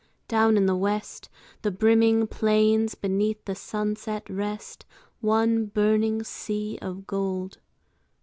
[0.27, 1.29] Down in the west
[1.61, 4.83] The brimming plains beneath the sunset rest,
[5.19, 7.59] One burning sea of gold.